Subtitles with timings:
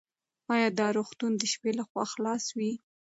[0.53, 2.71] ایا دا روغتون د شپې لخوا خلاص وي؟